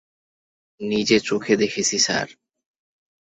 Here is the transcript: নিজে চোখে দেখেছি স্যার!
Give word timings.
নিজে 0.81 1.17
চোখে 1.19 1.53
দেখেছি 1.57 1.97
স্যার! 1.99 2.27